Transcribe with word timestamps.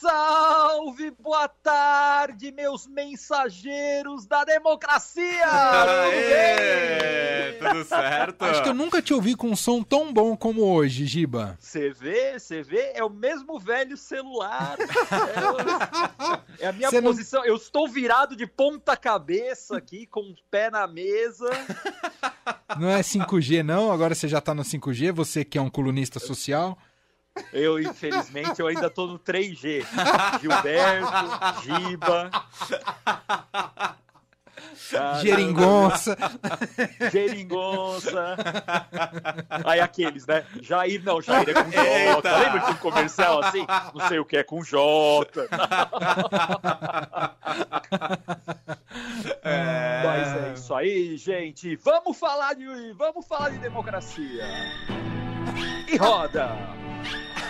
salve, 0.00 1.10
boa 1.10 1.48
tarde, 1.48 2.52
meus 2.52 2.86
mensageiros 2.86 4.26
da 4.26 4.44
democracia! 4.44 5.44
Aê, 6.04 7.52
tudo 7.54 7.84
certo? 7.84 8.42
Acho 8.44 8.62
que 8.62 8.68
eu 8.68 8.74
nunca 8.74 9.02
te 9.02 9.12
ouvi 9.12 9.34
com 9.34 9.48
um 9.48 9.56
som 9.56 9.82
tão 9.82 10.12
bom 10.12 10.36
como 10.36 10.62
hoje, 10.62 11.04
Giba. 11.04 11.56
Você 11.58 11.90
vê, 11.90 12.38
você 12.38 12.62
vê, 12.62 12.92
é 12.94 13.02
o 13.02 13.10
mesmo 13.10 13.58
velho 13.58 13.96
celular. 13.96 14.76
É, 16.60 16.64
é 16.64 16.68
a 16.68 16.72
minha 16.72 16.90
Cê 16.90 17.00
não- 17.00 17.10
posição. 17.10 17.44
Eu 17.44 17.54
estou 17.56 17.86
virado 17.88 18.34
de 18.34 18.46
ponta 18.46 18.96
cabeça 18.96 19.76
aqui, 19.76 20.06
com 20.06 20.20
o 20.20 20.34
pé 20.50 20.70
na 20.70 20.86
mesa. 20.86 21.48
Não 22.78 22.88
é 22.90 23.00
5G, 23.00 23.62
não? 23.62 23.92
Agora 23.92 24.14
você 24.14 24.26
já 24.26 24.40
tá 24.40 24.52
no 24.54 24.62
5G, 24.64 25.12
você 25.12 25.44
que 25.44 25.56
é 25.56 25.60
um 25.62 25.70
colunista 25.70 26.18
social. 26.18 26.76
Eu, 27.52 27.78
infelizmente, 27.78 28.60
eu 28.60 28.66
ainda 28.66 28.90
tô 28.90 29.06
no 29.06 29.18
3G. 29.18 29.84
Gilberto, 30.40 31.62
Giba. 31.62 32.30
Caramba. 34.90 35.20
Geringonça. 35.20 36.16
Geringonça. 37.12 38.36
Aí 39.64 39.80
aqueles, 39.80 40.26
né? 40.26 40.44
Jair, 40.62 41.02
não, 41.04 41.20
Jair 41.20 41.48
é 41.48 41.54
com 41.54 41.70
J. 41.70 41.80
Eita. 41.80 42.38
Lembra 42.38 42.60
de 42.60 42.70
um 42.70 42.76
comercial 42.76 43.40
assim? 43.42 43.66
Não 43.94 44.08
sei 44.08 44.18
o 44.18 44.24
que 44.24 44.38
é 44.38 44.42
com 44.42 44.62
J. 44.62 45.48
Mas 50.04 50.36
é 50.36 50.52
isso 50.54 50.74
aí, 50.74 51.16
gente. 51.16 51.76
Vamos 51.76 52.18
falar 52.18 52.54
de, 52.54 52.92
vamos 52.94 53.26
falar 53.26 53.50
de 53.50 53.58
democracia. 53.58 54.44
E 55.86 55.96
roda. 55.96 56.56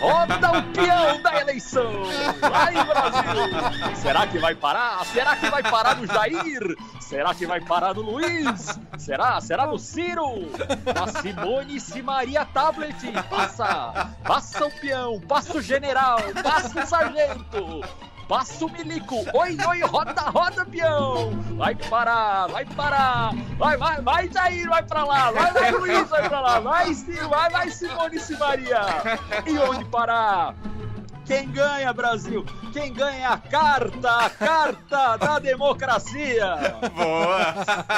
Roda 0.00 0.58
o 0.58 0.62
peão 0.72 1.20
da 1.22 1.40
eleição. 1.40 1.92
Vai, 2.40 2.72
Brasil. 2.72 3.96
Será 3.96 4.26
que 4.26 4.38
vai 4.38 4.54
parar? 4.54 5.04
Será 5.06 5.36
que 5.36 5.50
vai 5.50 5.62
parar 5.62 5.96
no 5.96 6.06
Jair? 6.06 6.76
Será 7.00 7.34
que 7.34 7.46
vai 7.46 7.60
parar 7.60 7.94
no 7.94 8.02
Luiz? 8.02 8.78
Será? 8.96 9.40
Será 9.40 9.66
no 9.66 9.78
Ciro? 9.78 10.50
Na 10.94 11.06
Simone 11.20 11.80
Simaria 11.80 12.44
Tablet. 12.44 13.12
Passa. 13.28 14.14
Passa 14.24 14.66
o 14.66 14.70
peão. 14.80 15.20
Passa 15.20 15.58
o 15.58 15.62
general. 15.62 16.18
Passa 16.42 16.80
o 16.80 16.86
sargento. 16.86 17.82
Passa 18.28 18.66
o 18.66 18.70
milico. 18.70 19.24
Oi, 19.32 19.56
oi, 19.66 19.80
roda, 19.80 20.20
roda, 20.20 20.66
peão. 20.66 21.30
Vai 21.56 21.74
parar, 21.74 22.46
vai 22.48 22.66
parar. 22.66 23.30
Vai, 23.56 23.76
vai, 23.78 24.02
vai, 24.02 24.28
Jair, 24.30 24.68
vai 24.68 24.82
pra 24.82 25.02
lá. 25.02 25.30
Vai, 25.30 25.50
vai, 25.50 25.70
Luiz, 25.72 26.08
vai 26.10 26.28
pra 26.28 26.40
lá. 26.40 26.60
Vai, 26.60 26.92
Ciro, 26.92 27.26
vai, 27.30 27.50
vai, 27.50 27.70
Simone 27.70 28.18
Simaria. 28.18 28.80
E 29.46 29.58
onde 29.58 29.86
parar? 29.86 30.54
Quem 31.24 31.50
ganha, 31.50 31.90
Brasil? 31.92 32.44
Quem 32.72 32.92
ganha 32.92 33.18
é 33.18 33.26
a 33.26 33.38
carta, 33.38 34.10
a 34.10 34.30
carta 34.30 35.16
da 35.16 35.38
democracia. 35.38 36.54
Boa! 36.94 37.54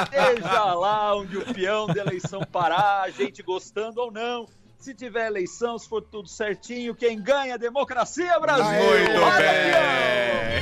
Seja 0.09 0.73
lá 0.73 1.15
onde 1.15 1.37
o 1.37 1.53
peão 1.53 1.87
da 1.87 2.01
eleição 2.01 2.41
parar, 2.49 3.03
a 3.03 3.09
gente 3.09 3.43
gostando 3.43 3.99
ou 4.01 4.11
não. 4.11 4.47
Se 4.81 4.95
tiver 4.95 5.27
eleição, 5.27 5.77
se 5.77 5.87
for 5.87 6.01
tudo 6.01 6.27
certinho, 6.27 6.95
quem 6.95 7.21
ganha 7.21 7.51
é 7.51 7.53
a 7.53 7.57
democracia, 7.57 8.39
Brasil! 8.39 8.65
Muito 8.65 9.11
Roda, 9.19 9.37
bem! 9.37 10.61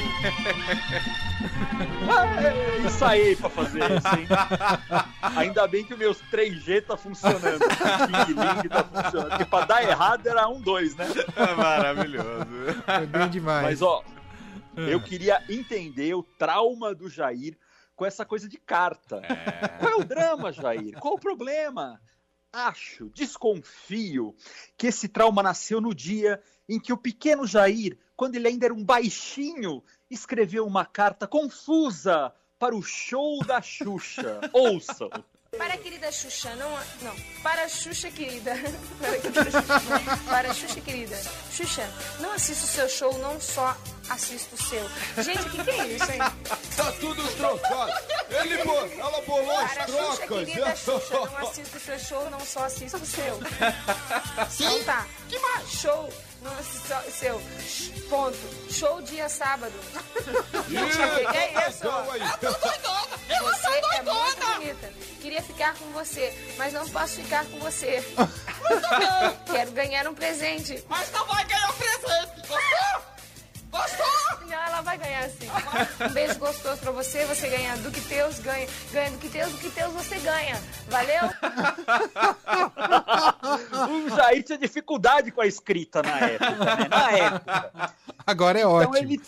É 2.09 2.87
isso 2.87 3.05
aí 3.05 3.35
pra 3.35 3.49
fazer 3.49 3.79
isso, 3.79 4.07
hein? 4.17 4.27
Ainda 5.37 5.67
bem 5.67 5.85
que 5.85 5.93
o 5.93 5.97
meu 5.97 6.13
3G 6.13 6.85
tá 6.85 6.97
funcionando. 6.97 7.61
O 7.63 8.25
King 8.25 8.33
Ling 8.33 8.67
tá 8.67 8.83
funcionando. 8.83 9.29
Porque 9.29 9.45
pra 9.45 9.65
dar 9.65 9.83
errado 9.83 10.25
era 10.25 10.47
um, 10.47 10.59
dois, 10.59 10.95
né? 10.95 11.05
Maravilhoso. 11.55 12.47
Foi 12.85 13.05
bem 13.05 13.29
demais. 13.29 13.63
Mas, 13.63 13.81
ó, 13.81 14.03
eu 14.75 14.99
queria 15.01 15.41
entender 15.47 16.13
o 16.15 16.23
trauma 16.23 16.95
do 16.95 17.09
Jair 17.09 17.55
com 17.95 18.05
essa 18.05 18.25
coisa 18.25 18.49
de 18.49 18.57
carta. 18.57 19.21
Qual 19.79 19.91
é 19.91 19.95
o 19.95 20.03
drama, 20.03 20.51
Jair? 20.51 20.97
Qual 20.99 21.13
o 21.13 21.19
problema? 21.19 22.01
Acho, 22.51 23.09
desconfio, 23.13 24.35
que 24.75 24.87
esse 24.87 25.07
trauma 25.07 25.43
nasceu 25.43 25.79
no 25.79 25.93
dia 25.93 26.41
em 26.67 26.79
que 26.79 26.91
o 26.91 26.97
pequeno 26.97 27.45
Jair, 27.45 27.97
quando 28.15 28.35
ele 28.35 28.47
ainda 28.47 28.65
era 28.65 28.73
um 28.73 28.83
baixinho, 28.83 29.83
escreveu 30.09 30.65
uma 30.65 30.83
carta 30.83 31.27
confusa 31.27 32.33
para 32.57 32.75
o 32.75 32.81
show 32.81 33.39
da 33.45 33.61
Xuxa. 33.61 34.41
Ouçam. 34.53 35.09
Para 35.57 35.73
a 35.73 35.77
querida 35.77 36.11
Xuxa, 36.11 36.55
não. 36.55 36.69
Não. 37.01 37.15
Para 37.41 37.63
a 37.63 37.69
Xuxa 37.69 38.11
querida. 38.11 38.53
Para 38.99 39.15
a 39.15 39.19
querida 39.19 39.43
Xuxa. 39.45 40.17
Para 40.29 40.51
a 40.51 40.53
Xuxa 40.53 40.81
querida. 40.81 41.17
Xuxa, 41.51 41.89
não 42.19 42.31
assisto 42.33 42.65
o 42.65 42.67
seu 42.67 42.89
show, 42.89 43.17
não 43.19 43.39
só 43.39 43.75
assisto 44.09 44.55
o 44.55 44.61
seu. 44.61 44.89
Gente, 45.23 45.41
o 45.41 45.49
que, 45.49 45.63
que 45.63 45.71
é 45.71 45.87
isso, 45.87 46.11
hein? 46.11 46.19
Tá 46.75 46.91
tudo 46.99 47.23
trocado. 47.35 47.91
Ele, 48.29 48.57
pô, 48.63 48.75
ela 48.75 49.21
bolou 49.21 49.57
as 49.59 49.73
Para 49.73 49.83
a 49.83 49.87
Xuxa 49.87 49.97
trocas. 50.27 50.45
querida 50.45 50.75
Xuxa, 50.75 51.13
não 51.15 51.37
assisto 51.49 51.77
o 51.77 51.79
seu 51.79 51.99
show, 51.99 52.29
não 52.29 52.39
só 52.39 52.63
assisto 52.65 52.97
o 52.97 53.05
seu. 53.05 53.39
Então 54.59 54.83
tá. 54.83 55.05
Que 55.27 55.39
mais? 55.39 55.69
Show. 55.69 56.13
Não 56.41 56.51
assisto 56.57 56.93
o 57.07 57.11
seu. 57.11 57.41
Ponto. 58.09 58.37
Show 58.71 59.01
dia 59.01 59.27
sábado. 59.29 59.73
Gente, 60.69 61.01
é 61.37 61.69
isso? 61.69 61.79
Calma 61.79 62.13
aí. 62.13 62.21
Você 63.39 63.67
é 63.67 64.01
muito 64.03 64.45
bonita. 64.53 64.93
Queria 65.21 65.41
ficar 65.41 65.75
com 65.75 65.85
você, 65.91 66.33
mas 66.57 66.73
não 66.73 66.87
posso 66.89 67.15
ficar 67.15 67.45
com 67.45 67.59
você. 67.59 68.03
Quero 69.51 69.71
ganhar 69.71 70.07
um 70.07 70.13
presente. 70.15 70.83
Mas 70.87 71.11
não 71.11 71.25
vai 71.25 71.45
ganhar 71.45 71.73
presente! 71.73 72.28
Ela 74.79 74.81
vai 74.85 74.97
ganhar 74.97 75.29
sim. 75.29 75.49
Um 76.09 76.13
beijo 76.13 76.39
gostoso 76.39 76.77
pra 76.79 76.91
você, 76.91 77.25
você 77.25 77.49
ganha 77.49 77.75
do 77.77 77.91
que 77.91 77.99
Deus 77.99 78.39
ganha. 78.39 78.65
Ganha 78.93 79.11
do 79.11 79.17
que 79.17 79.27
Deus, 79.27 79.51
do 79.51 79.57
que 79.57 79.67
Deus 79.69 79.91
você 79.91 80.17
ganha. 80.19 80.55
Valeu? 80.87 81.23
O 83.89 84.09
Jair 84.15 84.41
tinha 84.43 84.57
dificuldade 84.57 85.31
com 85.31 85.41
a 85.41 85.45
escrita 85.47 86.01
na 86.01 86.17
época, 86.19 86.55
né? 86.75 86.87
Na 86.89 87.11
época. 87.17 87.93
Agora 88.25 88.57
é 88.57 88.61
Então 88.61 88.71
ótimo. 88.73 88.97
ele 88.97 89.21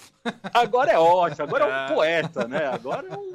agora 0.54 0.92
é 0.94 0.98
ótimo, 1.00 1.44
agora 1.44 1.66
é 1.66 1.68
um 1.68 1.88
poeta, 1.96 2.48
né? 2.48 2.66
Agora 2.68 3.08
é 3.08 3.18
um 3.18 3.34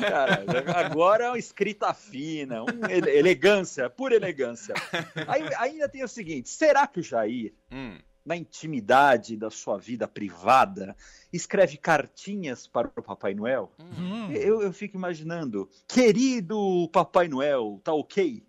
cara, 0.00 0.44
agora 0.86 1.24
é 1.24 1.28
uma 1.30 1.38
escrita 1.38 1.92
fina, 1.94 2.62
um 2.62 2.86
ele- 2.88 3.10
elegância, 3.10 3.90
pura 3.90 4.14
elegância. 4.14 4.74
Aí, 5.26 5.42
ainda 5.58 5.88
tem 5.88 6.04
o 6.04 6.08
seguinte: 6.08 6.48
será 6.48 6.86
que 6.86 7.00
o 7.00 7.02
Jair, 7.02 7.52
Hum, 7.72 7.98
na 8.28 8.36
intimidade 8.36 9.38
da 9.38 9.50
sua 9.50 9.78
vida 9.78 10.06
privada, 10.06 10.94
escreve 11.32 11.78
cartinhas 11.78 12.66
para 12.66 12.92
o 12.94 13.02
Papai 13.02 13.32
Noel? 13.32 13.72
Hum. 13.78 14.30
Eu, 14.32 14.60
eu 14.60 14.70
fico 14.70 14.98
imaginando, 14.98 15.66
querido 15.88 16.90
Papai 16.92 17.26
Noel, 17.26 17.80
tá 17.82 17.94
ok? 17.94 18.46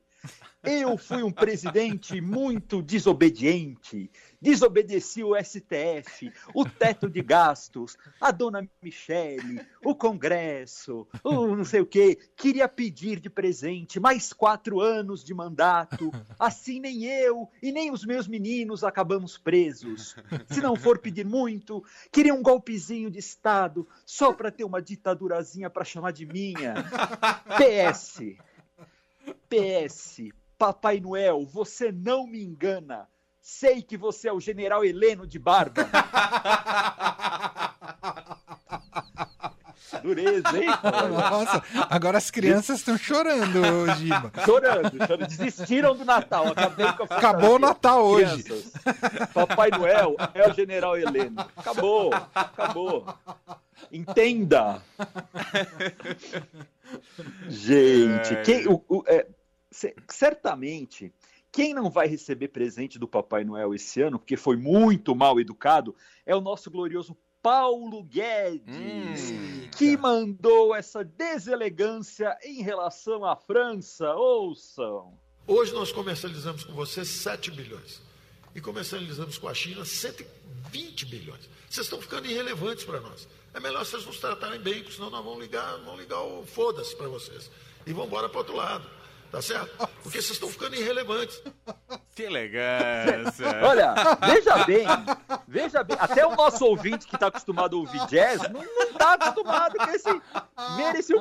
Eu 0.62 0.98
fui 0.98 1.24
um 1.24 1.32
presidente 1.32 2.20
muito 2.20 2.82
desobediente, 2.82 4.12
desobedeci 4.42 5.24
o 5.24 5.36
STF, 5.36 6.32
o 6.54 6.66
teto 6.66 7.10
de 7.10 7.22
gastos, 7.22 7.98
a 8.20 8.32
dona 8.32 8.68
Michele, 8.82 9.62
o 9.84 9.96
Congresso, 9.96 11.08
o 11.24 11.56
não 11.56 11.66
sei 11.66 11.82
o 11.82 11.86
quê. 11.86 12.18
Queria 12.36 12.68
pedir 12.68 13.20
de 13.20 13.30
presente 13.30 14.00
mais 14.00 14.32
quatro 14.34 14.80
anos 14.80 15.24
de 15.24 15.34
mandato. 15.34 16.12
Assim 16.38 16.80
nem 16.80 17.06
eu 17.06 17.50
e 17.62 17.72
nem 17.72 17.92
os 17.92 18.06
meus 18.06 18.28
meninos 18.28 18.84
acabamos 18.84 19.38
presos. 19.38 20.16
Se 20.50 20.62
não 20.62 20.76
for 20.76 21.00
pedir 21.00 21.26
muito, 21.26 21.84
queria 22.12 22.34
um 22.34 22.42
golpezinho 22.42 23.10
de 23.10 23.20
Estado 23.20 23.88
só 24.06 24.34
para 24.34 24.52
ter 24.52 24.64
uma 24.64 24.82
ditadurazinha 24.82 25.70
para 25.70 25.84
chamar 25.84 26.12
de 26.12 26.26
minha. 26.26 26.76
PS. 27.58 28.20
PS. 29.50 30.22
Papai 30.58 31.00
Noel, 31.00 31.46
você 31.46 31.92
não 31.92 32.28
me 32.28 32.44
engana. 32.44 33.08
Sei 33.52 33.82
que 33.82 33.98
você 33.98 34.30
é 34.30 34.32
o 34.32 34.40
general 34.40 34.86
Heleno 34.86 35.26
de 35.26 35.40
Barba. 35.40 35.82
Dureza, 40.04 40.56
hein? 40.58 40.68
Nossa, 41.10 41.64
agora 41.90 42.18
as 42.20 42.30
crianças 42.30 42.78
estão 42.80 42.96
chorando, 42.98 43.60
Giba. 43.98 44.32
Chorando, 44.46 44.92
chorando. 45.06 45.28
Desistiram 45.28 45.96
do 45.96 46.06
Natal. 46.06 46.48
Acabei 46.50 46.94
com 46.94 47.04
a 47.04 47.18
Acabou 47.18 47.56
o 47.56 47.60
Natal 47.60 48.06
hoje. 48.06 48.44
Crianças, 48.44 48.72
Papai 49.34 49.70
Noel 49.72 50.16
é 50.36 50.48
o 50.48 50.54
general 50.54 50.96
Heleno. 50.96 51.36
Acabou, 51.58 52.14
acabou. 52.36 53.06
Entenda. 53.92 54.82
Gente, 57.50 58.34
É. 58.36 58.42
quem, 58.44 58.68
o- 58.68 58.84
o- 58.88 59.04
é, 59.08 59.26
ce- 59.72 59.96
certamente, 60.08 61.12
quem 61.52 61.74
não 61.74 61.90
vai 61.90 62.08
receber 62.08 62.50
presente 62.50 63.00
do 63.00 63.08
Papai 63.08 63.44
Noel 63.44 63.74
esse 63.74 64.02
ano, 64.02 64.20
porque 64.20 64.38
foi 64.38 64.56
muito 64.56 65.16
mal 65.16 65.40
educado, 65.40 65.96
é 66.26 66.36
o 66.36 66.42
nosso 66.42 66.70
glorioso 66.70 67.18
Paulo 67.42 68.04
Guedes, 68.04 69.32
Hum. 69.32 69.70
que 69.78 69.96
mandou 69.96 70.76
essa 70.76 71.04
deselegância 71.04 72.38
em 72.44 72.62
relação 72.62 73.24
à 73.24 73.36
França. 73.36 74.14
Ouçam. 74.14 75.18
Hoje 75.48 75.74
nós 75.74 75.92
comercializamos 75.92 76.64
com 76.64 76.74
você 76.74 77.04
7 77.06 77.50
bilhões. 77.52 78.02
E 78.54 78.60
comercializamos 78.60 79.38
com 79.38 79.48
a 79.48 79.54
China 79.54 79.86
120 79.86 81.06
bilhões. 81.06 81.50
Vocês 81.70 81.86
estão 81.86 82.02
ficando 82.02 82.28
irrelevantes 82.28 82.84
para 82.84 83.00
nós. 83.00 83.28
É 83.54 83.60
melhor 83.60 83.86
vocês 83.86 84.06
nos 84.06 84.20
tratarem 84.20 84.60
bem, 84.60 84.80
porque 84.80 84.92
senão 84.96 85.10
nós 85.10 85.24
vamos 85.24 85.40
ligar, 85.40 85.78
vamos 85.78 86.00
ligar 86.02 86.22
o 86.22 86.46
foda-se 86.46 86.96
para 86.96 87.08
vocês. 87.08 87.50
E 87.86 87.94
vamos 87.94 88.08
embora 88.08 88.28
para 88.28 88.40
outro 88.40 88.56
lado. 88.56 88.86
Tá 89.32 89.42
certo? 89.42 89.88
Porque 90.02 90.22
vocês 90.22 90.32
estão 90.32 90.50
ficando 90.50 90.76
irrelevantes. 90.76 91.42
Que 92.16 92.24
elegância. 92.24 93.46
Olha, 93.64 93.94
veja 94.26 94.66
bem, 94.66 94.88
veja 95.48 95.84
bem, 95.84 95.98
até 96.00 96.26
o 96.26 96.36
nosso 96.36 96.66
ouvinte 96.66 97.08
que 97.08 97.16
está 97.16 97.28
acostumado 97.28 97.76
a 97.76 97.80
ouvir 97.80 98.06
jazz 98.08 98.42
não, 98.50 98.64
não 98.64 98.94
tá 98.94 99.14
acostumado 99.14 99.78
com 99.78 99.90
esse 99.92 100.12
ver 100.12 100.96
esse 100.98 101.14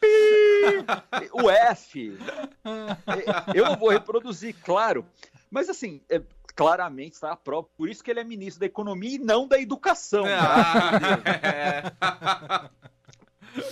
pi, 0.00 0.84
o 1.32 1.48
F. 1.48 2.18
É, 2.64 3.58
Eu 3.58 3.66
não 3.66 3.76
vou 3.76 3.90
reproduzir, 3.90 4.56
claro, 4.64 5.06
mas 5.48 5.68
assim, 5.68 6.02
é, 6.10 6.20
claramente 6.56 7.12
está 7.14 7.36
próprio. 7.36 7.72
Por 7.76 7.88
isso 7.88 8.02
que 8.02 8.10
ele 8.10 8.20
é 8.20 8.24
ministro 8.24 8.60
da 8.60 8.66
Economia 8.66 9.14
e 9.14 9.18
não 9.18 9.46
da 9.46 9.60
Educação. 9.60 10.24
Ah, 10.26 11.00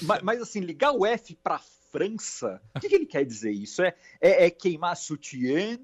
Mas, 0.03 0.21
mas, 0.23 0.43
assim, 0.43 0.61
ligar 0.61 0.93
o 0.93 1.07
F 1.07 1.35
para 1.43 1.59
França, 1.91 2.61
o 2.77 2.81
que, 2.81 2.89
que 2.89 2.95
ele 2.95 3.07
quer 3.07 3.25
dizer 3.25 3.51
isso? 3.51 3.83
É, 3.83 3.95
é, 4.21 4.47
é 4.47 4.51
queimar 4.51 4.97
sutiã? 4.97 5.79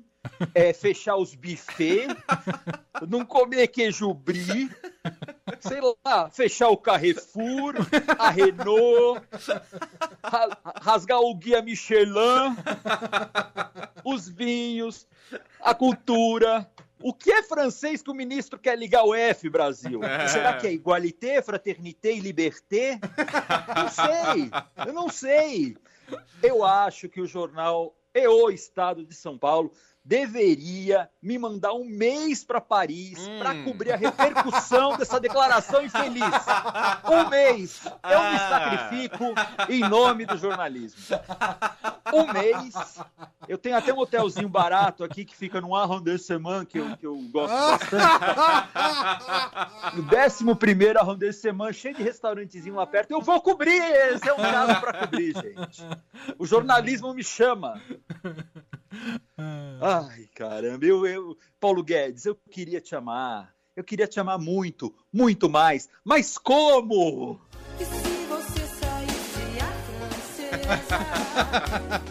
É 0.55 0.73
fechar 0.73 1.17
os 1.17 1.35
buffets? 1.37 2.17
Não 3.09 3.25
comer 3.25 3.69
queijo 3.69 4.13
brie? 4.13 4.69
Sei 5.61 5.79
lá, 6.05 6.29
fechar 6.31 6.69
o 6.69 6.77
Carrefour, 6.77 7.75
a 8.19 8.31
Renault, 8.31 9.23
ra- 10.25 10.59
rasgar 10.83 11.21
o 11.21 11.33
guia 11.33 11.63
Michelin, 11.63 12.57
os 14.05 14.29
vinhos, 14.29 15.07
a 15.61 15.73
cultura. 15.75 16.69
O 17.03 17.13
que 17.13 17.31
é 17.31 17.43
francês 17.43 18.03
que 18.03 18.11
o 18.11 18.15
ministro 18.15 18.59
quer 18.59 18.77
ligar 18.77 19.05
o 19.05 19.15
F, 19.15 19.49
Brasil? 19.51 20.01
Será 20.29 20.55
que 20.55 20.67
é 20.67 20.73
igualité, 20.73 21.41
fraternité 21.43 22.13
e 22.13 22.21
liberté? 22.21 22.99
Não 23.77 23.89
sei, 23.91 24.51
eu 24.87 24.93
não 24.93 25.09
sei. 25.09 25.77
Eu 26.43 26.65
acho 26.65 27.09
que 27.09 27.21
o 27.21 27.27
jornal 27.27 27.97
e 28.15 28.27
o 28.27 28.51
Estado 28.51 29.05
de 29.05 29.15
São 29.15 29.39
Paulo 29.39 29.73
deveria 30.07 31.11
me 31.21 31.37
mandar 31.37 31.73
um 31.73 31.85
mês 31.85 32.45
para 32.45 32.61
Paris 32.61 33.19
para 33.41 33.65
cobrir 33.65 33.93
a 33.93 33.97
repercussão 33.97 34.97
dessa 34.97 35.19
declaração 35.19 35.85
infeliz. 35.85 36.23
Um 37.07 37.29
mês. 37.29 37.83
Eu 37.85 38.23
me 38.31 38.39
sacrifico 38.39 39.25
em 39.69 39.81
nome 39.81 40.27
do 40.27 40.37
jornalismo. 40.37 41.01
Um 42.13 42.33
mês. 42.33 42.75
Eu 43.49 43.59
tenho 43.59 43.77
até 43.77 43.93
um 43.93 43.99
hotelzinho 43.99 44.49
barato 44.49 45.03
aqui 45.05 45.25
que 45.25 45.37
fica 45.37 45.61
no 45.61 45.75
arrondissement 45.75 46.65
que 46.65 46.79
eu, 46.79 46.97
que 46.97 47.07
eu 47.07 47.17
gosto 47.33 47.55
bastante. 47.55 48.05
No 49.95 50.03
11 50.03 50.99
arrondissement, 50.99 51.73
cheio 51.73 51.95
de 51.95 52.03
restaurantezinho 52.03 52.75
lá 52.75 52.87
perto. 52.87 53.11
Eu 53.11 53.21
vou 53.21 53.41
cobrir! 53.41 53.83
Esse 53.83 54.29
é 54.29 54.33
um 54.33 54.37
caso 54.37 54.81
para 54.81 54.93
cobrir, 55.01 55.35
gente. 55.35 55.83
O 56.39 56.47
jornalismo 56.47 57.15
me 57.15 57.25
chama. 57.25 57.81
Ai, 59.81 60.27
caramba, 60.35 60.85
eu, 60.87 61.07
eu, 61.07 61.37
Paulo 61.61 61.83
Guedes, 61.83 62.25
eu 62.25 62.35
queria 62.51 62.81
te 62.81 62.95
amar. 62.95 63.55
Eu 63.75 63.85
queria 63.85 64.07
te 64.07 64.19
amar 64.19 64.39
muito, 64.39 64.95
muito 65.13 65.51
mais. 65.51 65.89
Mas 66.03 66.39
como? 66.39 67.39
E 67.79 67.85
se 67.85 68.27
você 68.27 68.67
saísse 68.67 69.59
a 69.61 69.73
francesa, 69.87 70.65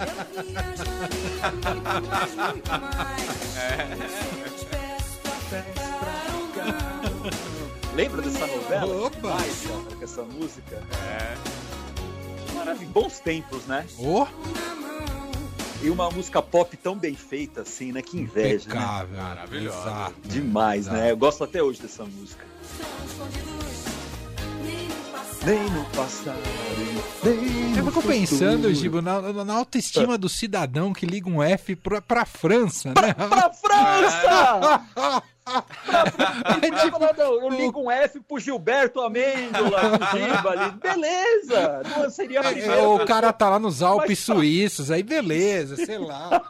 eu 0.05 0.43
viajaria 0.43 1.51
muito 1.51 2.07
mais, 2.07 2.35
muito 2.35 2.69
mais. 2.69 4.35
Lembra 7.95 8.21
dessa 8.21 8.45
novela? 8.47 9.07
Opa! 9.07 9.17
Demais, 9.17 9.61
cara, 9.67 9.95
com 9.95 10.03
essa 10.03 10.23
música. 10.23 10.83
é. 11.07 11.35
Maravilha. 12.53 12.91
Bons 12.91 13.19
tempos, 13.19 13.65
né? 13.65 13.85
Ô, 13.97 14.25
E 15.85 15.89
uma 15.91 16.09
música 16.09 16.41
pop 16.41 16.75
tão 16.77 16.97
bem 16.97 17.13
feita 17.13 17.61
assim, 17.61 17.91
né? 17.91 18.01
Que 18.01 18.17
inveja, 18.17 18.67
né? 18.67 18.75
impecável. 18.75 19.21
Maravilhosa. 19.21 19.77
Exato. 19.77 20.15
Demais, 20.23 20.87
né? 20.87 21.11
Eu 21.11 21.17
gosto 21.17 21.43
até 21.43 21.61
hoje 21.61 21.79
dessa 21.79 22.03
música. 22.03 22.43
Nem 25.45 25.69
no 25.69 25.85
passado. 25.85 26.39
Nem 26.75 26.91
no 26.91 27.01
passado, 27.03 27.23
nem 27.23 27.77
Eu 27.77 27.83
no 27.83 27.91
fico 27.91 28.01
pensando. 28.01 28.73
Gibo, 28.73 28.99
na, 28.99 29.21
na 29.45 29.53
autoestima 29.53 30.17
do 30.17 30.27
cidadão 30.27 30.91
que 30.91 31.05
liga 31.05 31.29
um 31.29 31.43
F 31.43 31.75
pra, 31.75 32.01
pra 32.01 32.25
França, 32.25 32.89
né? 32.89 33.13
Pra 33.13 33.53
França! 33.53 35.21
É 35.47 36.83
tipo, 36.83 36.97
não, 36.99 37.09
eu 37.41 37.49
ligo 37.49 37.79
um 37.79 37.91
F 37.91 38.19
pro 38.21 38.39
Gilberto 38.39 38.99
Amêndola, 39.01 39.97
pro 39.99 40.19
Giba 40.19 40.49
ali. 40.49 40.71
Beleza! 40.71 41.81
Não 41.97 42.09
seria 42.09 42.41
a 42.41 42.45
é, 42.45 42.51
primeira. 42.53 42.89
o 42.89 43.05
cara 43.05 43.31
tá 43.31 43.49
lá 43.49 43.59
nos 43.59 43.83
Alpes 43.83 44.09
Mas- 44.09 44.19
suíços, 44.37 44.89
aí 44.89 45.03
beleza, 45.03 45.75
sei 45.75 45.99
lá. 45.99 46.41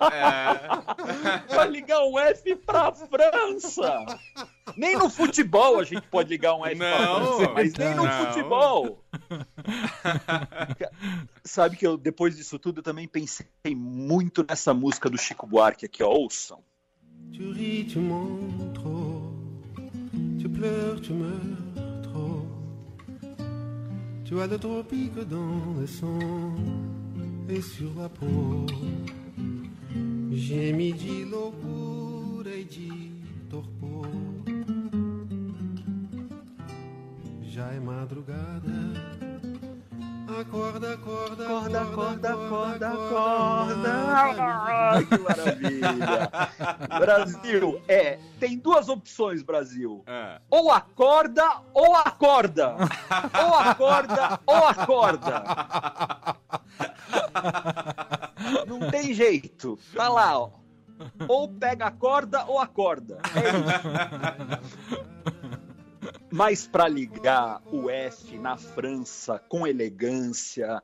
Vai 1.50 1.68
ligar 1.70 2.00
um 2.06 2.18
F 2.18 2.56
pra 2.56 2.94
França! 2.94 4.06
Nem 4.78 4.98
no 4.98 5.10
futebol 5.10 5.80
a 5.80 5.84
gente 5.84 6.08
pode 6.08 6.30
ligar 6.30 6.56
um 6.56 6.66
F 6.66 6.78
pra 6.78 7.00
Não, 7.06 7.38
França, 7.38 7.52
mas 7.54 7.74
nem 7.74 7.96
no 7.96 8.06
não. 8.06 8.26
futebol. 8.26 9.04
Sabe 11.44 11.76
que 11.76 11.86
eu, 11.86 11.98
depois 11.98 12.36
disso 12.36 12.58
tudo, 12.58 12.80
eu 12.80 12.84
também 12.84 13.08
pensei 13.08 13.46
muito 13.76 14.44
nessa 14.48 14.74
música 14.74 15.10
do 15.10 15.18
Chico 15.18 15.46
Buarque 15.46 15.86
aqui, 15.86 16.02
ó. 16.02 16.10
Ouçam. 16.10 16.60
Tu 17.34 17.52
ris, 17.52 17.94
tu. 17.94 18.00
Tu 20.46 20.52
pleures, 20.52 21.02
tu 21.02 21.12
meurs 21.14 22.04
trop. 22.04 22.46
Tu 24.26 24.40
as 24.40 24.46
le 24.46 24.60
tropique 24.60 25.18
dans 25.28 25.74
le 25.80 25.88
sang 25.88 26.20
et 27.50 27.62
sur 27.62 27.90
la 28.00 28.08
peau. 28.08 28.68
J'ai 30.32 30.72
mis 30.72 30.94
de 30.94 31.26
loucura 31.32 32.52
e 32.52 32.64
de 32.64 33.50
torpor. 33.50 34.06
Já 37.42 37.74
é 37.74 37.80
madrugada. 37.80 39.25
Acorda, 40.28 40.94
acorda, 40.94 41.46
Acorda, 41.46 41.82
acorda, 41.82 41.82
acorda, 41.82 42.30
acorda, 42.34 42.88
acorda. 42.90 43.92
Ai, 43.94 45.06
que 45.06 45.18
maravilha. 45.20 46.32
Brasil, 47.00 47.82
é, 47.88 48.18
tem 48.40 48.58
duas 48.58 48.90
opções, 48.90 49.44
Brasil. 49.44 50.04
É. 50.08 50.42
Ou 50.50 50.72
acorda, 50.72 51.62
ou 51.74 51.96
acorda. 51.96 52.76
Ou 52.76 53.56
acorda, 53.56 54.40
ou 54.48 54.66
acorda. 54.66 55.44
Não 58.66 58.90
tem 58.90 59.14
jeito. 59.14 59.78
Tá 59.96 60.10
lá, 60.10 60.40
ó. 60.40 60.50
Ou 61.28 61.48
pega 61.48 61.86
a 61.86 61.92
corda 61.92 62.46
ou 62.46 62.60
acorda. 62.60 63.20
É 63.36 63.50
isso. 64.60 65.35
Mas 66.36 66.68
para 66.68 66.86
ligar 66.90 67.62
o 67.72 67.90
F 67.90 68.38
na 68.38 68.58
França 68.58 69.40
com 69.48 69.66
elegância, 69.66 70.84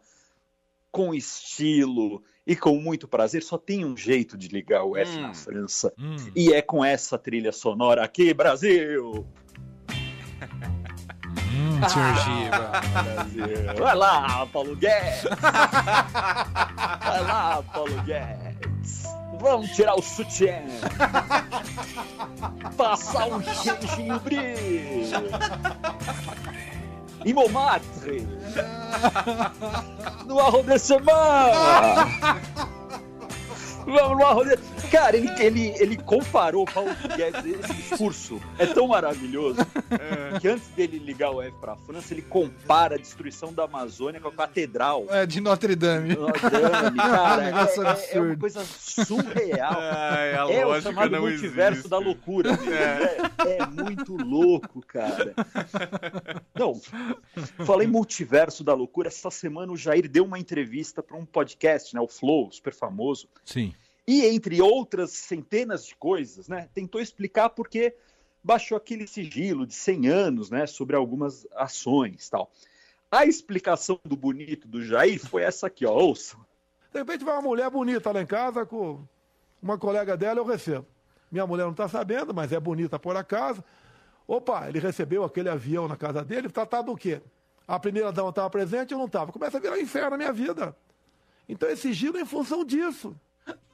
com 0.89 1.13
estilo 1.13 2.24
e 2.48 2.55
com 2.55 2.77
muito 2.79 3.05
prazer, 3.05 3.43
só 3.43 3.58
tem 3.58 3.84
um 3.84 3.98
jeito 3.98 4.38
de 4.38 4.48
ligar 4.48 4.86
o 4.86 4.96
F 4.96 5.12
Hum. 5.17 5.22
na 5.24 5.34
França. 5.34 5.93
Hum. 6.00 6.15
E 6.34 6.53
é 6.53 6.62
com 6.62 6.86
essa 6.86 7.17
trilha 7.17 7.51
sonora 7.51 8.01
aqui, 8.01 8.34
Brasil! 8.34 9.27
Hum, 11.53 11.81
Giba. 11.89 12.72
Brasil. 13.03 13.75
Vai 13.77 13.96
lá, 13.96 14.46
Paulo 14.48 14.74
Guedes! 14.77 15.24
Vai 15.41 17.24
lá, 17.24 17.62
Paulo 17.74 18.01
Guedes! 18.03 19.03
Vamos 19.38 19.70
tirar 19.72 19.96
o 19.96 20.01
sutiã! 20.01 20.62
Passar 22.92 23.30
queijinho 23.80 24.20
brie! 24.20 25.10
Em 27.26 27.34
Montmartre! 27.34 28.28
No 30.26 30.38
arrondissement! 30.42 31.54
Vamos 33.86 34.18
no 34.18 34.26
arrondissement! 34.26 34.61
Cara, 34.92 35.16
ele, 35.16 35.30
ele, 35.40 35.74
ele 35.80 35.98
comparou 35.98 36.64
o 36.64 36.66
Paulo 36.72 36.92
Guedes, 37.16 37.46
esse 37.46 37.74
discurso 37.74 38.42
é 38.60 38.66
tão 38.66 38.88
maravilhoso 38.88 39.56
que 40.42 40.48
antes 40.48 40.68
dele 40.70 41.00
ligar 41.00 41.32
o 41.32 41.42
F 41.42 41.56
pra 41.62 41.76
França, 41.78 42.14
ele 42.14 42.22
compara 42.22 42.96
a 42.96 42.98
destruição 42.98 43.54
da 43.54 43.64
Amazônia 43.64 44.20
com 44.20 44.28
a 44.28 44.32
catedral. 44.32 45.06
É, 45.10 45.26
de 45.26 45.40
Notre 45.40 45.76
Dame. 45.76 46.16
Notre 46.16 46.50
Dame, 46.50 46.98
cara, 46.98 47.44
é- 47.48 48.14
é, 48.14 48.18
é 48.18 48.22
uma 48.22 48.36
coisa 48.36 48.66
surreal. 48.66 49.78
Ai, 49.80 50.34
a 50.36 50.52
é 50.52 50.66
o 50.66 50.82
chamado 50.82 51.12
não 51.12 51.22
multiverso 51.22 51.72
existe. 51.80 51.90
da 51.90 51.98
loucura. 51.98 52.50
É. 52.52 53.62
é 53.62 53.66
muito 53.66 54.16
louco, 54.18 54.82
cara. 54.86 55.34
Não, 56.54 56.80
falei 57.66 57.88
multiverso 57.88 58.64
da 58.64 58.74
loucura. 58.74 59.08
Essa 59.08 59.32
semana 59.32 59.72
o 59.72 59.78
Jair 59.78 60.10
deu 60.10 60.26
uma 60.26 60.38
entrevista 60.38 61.02
para 61.02 61.16
um 61.18 61.26
podcast, 61.26 61.96
né, 61.96 62.02
o 62.02 62.08
Flow, 62.08 62.52
super 62.52 62.74
famoso. 62.74 63.28
Sim. 63.46 63.74
E 64.12 64.25
entre 64.25 64.62
outras 64.62 65.12
centenas 65.12 65.86
de 65.86 65.96
coisas, 65.96 66.50
né, 66.50 66.68
tentou 66.74 67.00
explicar 67.00 67.50
por 67.50 67.70
que 67.70 67.96
baixou 68.44 68.75
aquele 68.75 69.08
sigilo 69.08 69.65
de 69.65 69.74
100 69.74 70.08
anos, 70.10 70.50
né, 70.50 70.68
sobre 70.68 70.98
algumas 70.98 71.48
ações, 71.56 72.30
tal. 72.30 72.51
A 73.10 73.25
explicação 73.25 73.98
do 74.03 74.18
bonito 74.18 74.68
do 74.68 74.84
Jair 74.84 75.18
foi 75.18 75.44
essa 75.44 75.68
aqui, 75.68 75.86
ó, 75.86 75.94
ouça. 75.94 76.36
De 76.91 77.00
repente 77.00 77.24
vai 77.24 77.36
uma 77.36 77.41
mulher 77.41 77.70
bonita 77.70 78.12
lá 78.12 78.22
em 78.22 78.25
casa 78.25 78.65
com 78.65 79.01
uma 79.63 79.77
colega 79.77 80.18
dela, 80.18 80.41
eu 80.41 80.46
recebo. 80.46 80.86
Minha 81.32 81.48
mulher 81.48 81.63
não 81.63 81.72
está 81.72 81.88
sabendo, 81.88 82.34
mas 82.34 82.51
é 82.51 82.60
bonita 82.60 83.00
por 83.00 83.15
acaso. 83.15 83.63
Opa, 84.27 84.68
ele 84.68 84.80
recebeu 84.80 85.24
aquele 85.24 85.48
avião 85.48 85.88
na 85.88 85.96
casa 85.96 86.22
dele, 86.22 86.50
tratado 86.50 86.91
do 86.91 86.98
quê? 86.98 87.22
A 87.65 87.80
primeira 87.80 88.12
dama 88.12 88.27
estava 88.27 88.50
presente, 88.50 88.91
eu 88.91 88.98
não 88.98 89.06
estava. 89.06 89.32
Começa 89.32 89.56
a 89.56 89.62
virar 89.62 89.75
um 89.75 89.82
inferno 89.82 90.10
na 90.10 90.18
minha 90.18 90.34
vida. 90.34 90.75
Então 91.48 91.70
esse 91.70 91.84
sigilo 91.84 92.18
é 92.18 92.22
em 92.24 92.25
função 92.25 92.65
disso. 92.65 93.15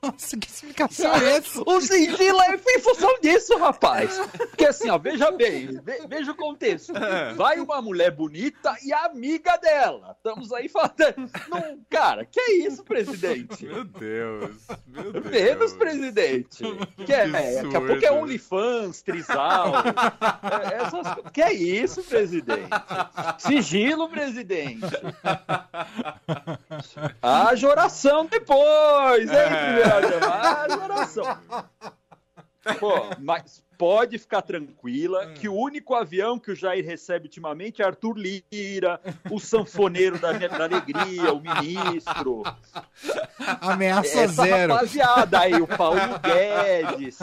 Nossa, 0.01 0.37
que 0.37 0.47
explicação 0.47 1.13
é 1.15 1.37
essa? 1.37 1.61
O 1.65 1.81
sigilo 1.81 2.41
é 2.41 2.55
em 2.55 2.79
função 2.79 3.19
disso, 3.21 3.57
rapaz. 3.57 4.17
Porque 4.37 4.65
assim, 4.65 4.89
ó, 4.89 4.97
veja 4.97 5.31
bem, 5.31 5.79
ve- 5.81 6.05
veja 6.07 6.31
o 6.31 6.35
contexto. 6.35 6.93
Vai 7.35 7.59
uma 7.59 7.81
mulher 7.81 8.11
bonita 8.11 8.75
e 8.83 8.93
a 8.93 9.05
amiga 9.05 9.57
dela. 9.57 10.15
Estamos 10.17 10.51
aí 10.53 10.69
falando. 10.69 11.29
Não, 11.49 11.79
cara, 11.89 12.25
que 12.25 12.39
é 12.39 12.51
isso, 12.57 12.83
presidente? 12.83 13.65
Meu 13.65 13.83
Deus. 13.83 14.55
Meu 14.85 15.11
Deus. 15.13 15.25
Menos 15.25 15.73
presidente. 15.73 16.63
Que 17.05 17.13
é, 17.13 17.27
é, 17.29 17.63
daqui 17.63 17.75
a 17.75 17.81
pouco 17.81 18.05
é. 18.05 18.11
OnlyFans, 18.11 19.01
Trisal. 19.01 19.73
É, 19.77 20.75
essas 20.75 21.07
que 21.33 21.41
é 21.41 21.53
isso, 21.53 22.03
presidente? 22.03 22.69
Sigilo, 23.39 24.07
presidente. 24.09 24.81
Haja 27.21 27.67
oração 27.67 28.25
depois, 28.25 29.29
hein, 29.29 29.37
primeira 29.47 29.86
oração. 30.83 31.39
Pô, 32.79 32.91
mas 33.19 33.63
pode 33.77 34.17
ficar 34.17 34.41
tranquila 34.41 35.27
que 35.33 35.47
o 35.47 35.55
único 35.55 35.93
avião 35.93 36.37
que 36.37 36.51
o 36.51 36.55
Jair 36.55 36.85
recebe 36.85 37.25
ultimamente 37.25 37.81
é 37.81 37.85
Arthur 37.85 38.17
Lira, 38.17 38.99
o 39.31 39.39
sanfoneiro 39.39 40.17
da, 40.19 40.33
da 40.33 40.63
alegria, 40.65 41.33
o 41.33 41.39
ministro. 41.39 42.43
Ameaça 43.61 44.21
Essa 44.21 44.43
zero. 44.43 44.73
rapaziada 44.73 45.39
aí, 45.39 45.53
o 45.61 45.67
Paulo 45.67 45.99
Guedes. 46.21 47.19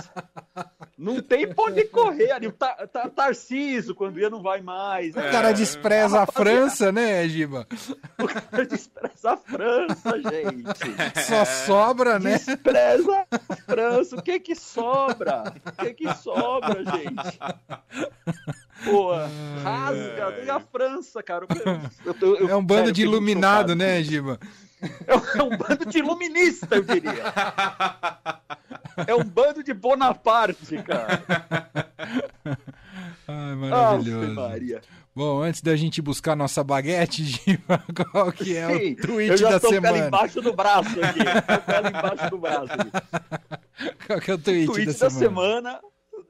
Não 0.97 1.21
tem 1.21 1.53
pra 1.53 1.65
onde 1.65 1.85
correr 1.87 2.31
ali. 2.31 2.47
O 2.47 2.53
Ta- 2.53 2.87
Ta- 2.87 3.09
Tarciso, 3.11 3.95
quando 3.97 4.21
ia, 4.21 4.31
não 4.31 4.41
vai 4.41 4.61
mais. 4.61 5.13
O 5.15 5.19
né? 5.19 5.31
cara 5.31 5.51
despreza 5.53 6.21
a 6.21 6.27
França, 6.27 6.93
né, 6.93 7.29
Giba? 7.29 7.67
O 8.17 8.27
cara 8.29 8.65
despreza 8.65 9.33
a 9.33 9.37
França, 9.37 10.13
gente. 10.23 11.21
Só 11.27 11.45
sobra, 11.45 12.19
né? 12.21 12.35
Despreza 12.35 13.27
a 13.51 13.57
França. 13.57 14.17
O 14.17 14.23
que 14.23 14.39
que 14.39 14.55
sobra? 14.55 15.53
O 15.67 15.85
que 15.85 15.95
que 15.95 16.15
sobra, 16.15 16.85
gente? 16.85 17.39
Pô, 18.85 19.13
rasga. 19.63 20.43
E 20.47 20.51
a 20.51 20.61
França, 20.61 21.23
cara? 21.23 21.47
Eu 22.05 22.15
tô- 22.15 22.37
eu- 22.37 22.49
É 22.51 22.57
um 22.57 22.65
bando 22.65 22.81
sério, 22.83 22.93
de 22.93 23.03
iluminado, 23.03 23.75
né, 23.75 24.03
Giba? 24.03 24.39
É 25.07 25.43
um 25.43 25.57
bando 25.57 25.87
de 25.87 25.99
iluminista, 25.99 26.77
eu 26.77 26.83
diria. 26.83 27.33
É 29.07 29.15
um 29.15 29.25
bando 29.25 29.63
de 29.63 29.75
Bonaparte, 29.75 30.77
cara. 30.83 31.25
Ai, 33.27 33.55
maravilhoso. 33.55 34.35
Maria. 34.35 34.83
Bom, 35.15 35.43
antes 35.43 35.61
da 35.63 35.77
gente 35.77 36.03
buscar 36.03 36.35
nossa 36.35 36.65
baguete, 36.65 37.23
Giba, 37.25 37.83
qual 38.11 38.33
que 38.33 38.57
é 38.57 38.67
Sim, 38.67 38.93
o 38.93 38.97
tweet 38.97 39.31
eu 39.31 39.37
já 39.37 39.51
da 39.51 39.61
tô 39.61 39.69
com 39.69 39.75
semana? 39.75 40.07
embaixo 40.07 40.43
do 40.43 40.53
braço 40.53 40.89
aqui. 41.01 41.21
Tô 41.21 41.83
com 41.83 41.89
embaixo 41.89 42.31
do 42.31 42.39
braço 42.39 42.73
aqui. 42.73 42.91
Qual 44.07 44.21
que 44.21 44.31
é 44.31 44.35
o 44.35 44.39
tweet, 44.39 44.67
tweet 44.67 44.87
da, 44.87 44.93
da 44.93 45.11
semana? 45.11 45.73
semana 45.73 45.81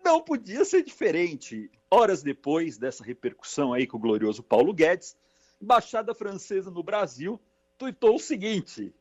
não 0.02 0.22
podia 0.22 0.64
ser 0.64 0.82
diferente. 0.82 1.70
Horas 1.90 2.22
depois 2.22 2.78
dessa 2.78 3.04
repercussão 3.04 3.72
aí 3.72 3.86
com 3.86 3.98
o 3.98 4.00
glorioso 4.00 4.42
Paulo 4.42 4.72
Guedes, 4.72 5.14
Embaixada 5.60 6.14
Francesa 6.14 6.70
no 6.70 6.82
Brasil 6.82 7.38
tuitou 7.78 8.16
o 8.16 8.20
seguinte: 8.20 8.94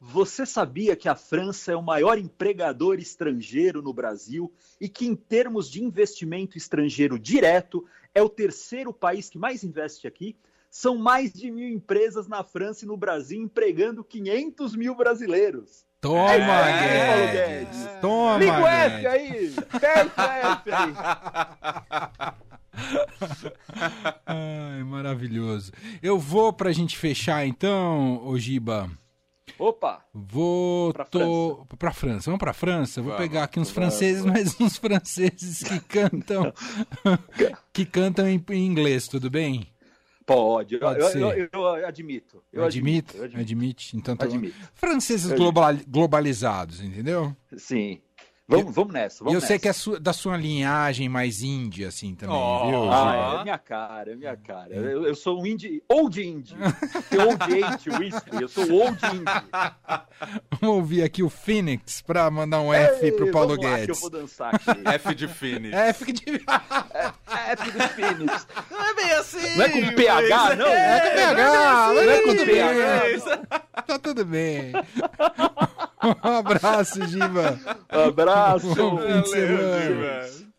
Você 0.00 0.44
sabia 0.46 0.96
que 0.96 1.08
a 1.08 1.14
França 1.14 1.72
é 1.72 1.76
o 1.76 1.82
maior 1.82 2.18
empregador 2.18 2.98
estrangeiro 2.98 3.80
no 3.82 3.92
Brasil 3.92 4.52
e 4.80 4.88
que, 4.88 5.06
em 5.06 5.14
termos 5.14 5.70
de 5.70 5.82
investimento 5.82 6.56
estrangeiro 6.58 7.18
direto, 7.18 7.84
é 8.14 8.22
o 8.22 8.28
terceiro 8.28 8.92
país 8.92 9.28
que 9.30 9.38
mais 9.38 9.62
investe 9.64 10.06
aqui? 10.06 10.36
São 10.70 10.96
mais 10.96 11.32
de 11.34 11.50
mil 11.50 11.68
empresas 11.68 12.26
na 12.26 12.42
França 12.42 12.84
e 12.84 12.88
no 12.88 12.96
Brasil 12.96 13.40
empregando 13.42 14.02
500 14.02 14.74
mil 14.74 14.94
brasileiros. 14.94 15.84
Toma, 16.00 16.32
É 16.32 17.26
Guedes. 17.60 17.78
Guedes. 17.78 18.00
Toma, 18.00 18.38
Liga 18.38 18.60
o 18.60 18.66
F 18.66 19.02
Guedes. 19.02 19.06
aí! 19.06 19.54
Aperta 19.70 20.22
o 20.22 20.30
F 20.56 20.72
aí! 20.72 22.42
Ai, 24.26 24.82
maravilhoso. 24.84 25.72
Eu 26.02 26.18
vou 26.18 26.52
pra 26.52 26.72
gente 26.72 26.96
fechar 26.96 27.46
então, 27.46 28.24
ô 28.26 28.38
Giba. 28.38 28.90
Opa! 29.58 30.04
Vou 30.14 30.92
Pra 30.92 31.04
tô 31.04 31.66
pra 31.78 31.92
França. 31.92 32.24
Vamos 32.26 32.38
pra 32.38 32.52
França. 32.52 33.00
Vou 33.02 33.12
Vamos, 33.12 33.26
pegar 33.26 33.44
aqui 33.44 33.60
uns 33.60 33.70
vamos. 33.70 33.90
franceses, 33.92 34.24
mas 34.24 34.58
uns 34.60 34.76
franceses 34.76 35.62
que 35.62 35.78
cantam 35.80 36.52
que 37.72 37.84
cantam 37.84 38.28
em, 38.28 38.42
em 38.50 38.66
inglês, 38.66 39.06
tudo 39.08 39.30
bem? 39.30 39.66
Pode, 40.24 40.74
eu, 40.74 40.80
Pode 40.80 41.00
eu- 41.00 41.32
eu- 41.32 41.48
eu 41.52 41.86
admito. 41.86 42.42
Eu 42.52 42.64
admito, 42.64 43.16
eu 43.16 43.24
admito. 43.24 43.40
admite. 43.40 43.96
Então 43.96 44.16
tá 44.16 44.24
Admito. 44.24 44.54
franceses 44.74 45.32
globalizados, 45.88 46.80
entendeu? 46.80 47.36
Sim. 47.56 48.00
Vamos, 48.58 48.74
vamos 48.74 48.92
nessa. 48.92 49.16
E 49.16 49.24
Vamos 49.24 49.34
eu 49.34 49.40
sei 49.40 49.50
nessa. 49.56 49.62
que 49.62 49.68
é 49.68 49.72
su- 49.72 49.98
da 50.00 50.12
sua 50.12 50.36
linhagem 50.36 51.08
mais 51.08 51.42
índia, 51.42 51.88
assim, 51.88 52.14
também, 52.14 52.34
Oh. 52.36 52.66
viu? 52.66 52.92
Ah, 52.92 53.36
é 53.40 53.42
minha 53.44 53.58
cara, 53.58 54.12
é 54.12 54.16
minha 54.16 54.36
cara. 54.36 54.74
Eu, 54.74 55.06
eu 55.06 55.14
sou 55.14 55.40
um 55.40 55.46
indie, 55.46 55.82
old 55.88 56.22
indie. 56.22 56.54
Old 56.56 57.42
age, 57.64 57.90
whisky. 57.90 58.42
Eu 58.42 58.48
sou 58.48 58.70
old 58.72 58.98
indie. 59.06 59.24
Vamos 60.60 60.76
ouvir 60.76 61.02
aqui 61.02 61.22
o 61.22 61.28
Phoenix 61.30 62.00
pra 62.02 62.30
mandar 62.30 62.60
um 62.60 62.72
F 62.72 63.04
Ei, 63.06 63.12
pro 63.12 63.30
Paulo 63.30 63.56
vamos 63.56 63.64
lá 63.64 63.70
que 63.76 63.82
eu 63.82 63.86
Guedes. 63.86 64.00
vou 64.00 64.10
dançar 64.10 64.54
aqui. 64.54 64.70
F 64.86 65.14
de 65.14 65.28
Finish. 65.28 65.72
F 65.74 66.12
de... 66.12 66.24
F 66.24 67.70
do 67.70 67.88
Phoenix. 67.88 68.46
Não 68.70 68.84
é 68.84 68.94
bem 68.94 69.12
assim. 69.12 69.56
Não 69.56 69.64
é 69.64 69.68
com 69.68 69.94
PH, 69.94 70.56
não? 70.56 70.66
É 70.66 71.00
com 71.00 71.16
PH, 71.16 71.92
Não 71.94 72.00
é 72.02 72.22
com 72.22 72.28
tudo 72.36 72.44
PH, 72.44 73.00
bem. 73.02 73.82
Tá 73.86 73.98
tudo 73.98 74.24
bem. 74.24 74.72
Um 76.24 76.36
abraço, 76.38 77.06
Giba. 77.06 77.58
Abraço. 77.88 78.74
Bom 78.74 78.98
fim 78.98 79.06
de 79.06 79.12
Valeu, 79.12 79.24
semana. 79.26 79.80
Giba. 80.30 80.51